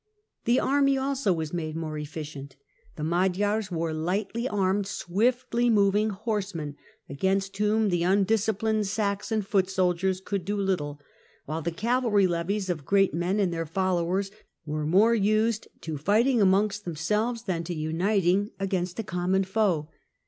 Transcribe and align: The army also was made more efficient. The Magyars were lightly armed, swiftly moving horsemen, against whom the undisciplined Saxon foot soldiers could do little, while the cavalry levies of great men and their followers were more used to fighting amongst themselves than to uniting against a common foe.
The 0.45 0.59
army 0.59 0.97
also 0.97 1.31
was 1.31 1.53
made 1.53 1.75
more 1.75 1.95
efficient. 1.95 2.55
The 2.95 3.03
Magyars 3.03 3.69
were 3.69 3.93
lightly 3.93 4.49
armed, 4.49 4.87
swiftly 4.87 5.69
moving 5.69 6.09
horsemen, 6.09 6.75
against 7.07 7.55
whom 7.57 7.89
the 7.89 8.01
undisciplined 8.01 8.87
Saxon 8.87 9.43
foot 9.43 9.69
soldiers 9.69 10.19
could 10.19 10.43
do 10.43 10.57
little, 10.57 10.99
while 11.45 11.61
the 11.61 11.69
cavalry 11.69 12.25
levies 12.25 12.67
of 12.67 12.83
great 12.83 13.13
men 13.13 13.39
and 13.39 13.53
their 13.53 13.67
followers 13.67 14.31
were 14.65 14.87
more 14.87 15.13
used 15.13 15.67
to 15.81 15.99
fighting 15.99 16.41
amongst 16.41 16.83
themselves 16.83 17.43
than 17.43 17.63
to 17.65 17.75
uniting 17.75 18.49
against 18.59 18.97
a 18.97 19.03
common 19.03 19.43
foe. 19.43 19.87